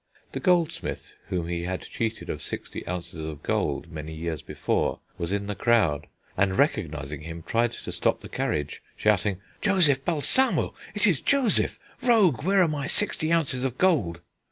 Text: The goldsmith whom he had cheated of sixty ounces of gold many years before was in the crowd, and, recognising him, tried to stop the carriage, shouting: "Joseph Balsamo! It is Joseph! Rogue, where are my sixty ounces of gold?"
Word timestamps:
The 0.31 0.39
goldsmith 0.39 1.13
whom 1.27 1.47
he 1.47 1.61
had 1.61 1.83
cheated 1.83 2.27
of 2.31 2.41
sixty 2.41 2.87
ounces 2.87 3.23
of 3.23 3.43
gold 3.43 3.91
many 3.91 4.15
years 4.15 4.41
before 4.41 4.99
was 5.19 5.31
in 5.31 5.45
the 5.45 5.53
crowd, 5.53 6.07
and, 6.35 6.57
recognising 6.57 7.21
him, 7.21 7.43
tried 7.43 7.73
to 7.73 7.91
stop 7.91 8.21
the 8.21 8.27
carriage, 8.27 8.81
shouting: 8.95 9.41
"Joseph 9.61 10.03
Balsamo! 10.03 10.73
It 10.95 11.05
is 11.05 11.21
Joseph! 11.21 11.77
Rogue, 12.01 12.41
where 12.43 12.63
are 12.63 12.67
my 12.67 12.87
sixty 12.87 13.31
ounces 13.31 13.63
of 13.63 13.77
gold?" 13.77 14.21